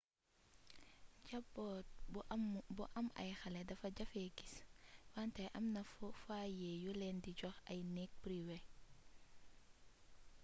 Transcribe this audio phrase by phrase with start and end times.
[1.27, 1.85] jamboot
[2.75, 4.55] bu am ay xalé defa jafé guiss
[5.15, 5.81] wanté amna
[6.25, 8.57] foyé yulen di jox ay negg priwé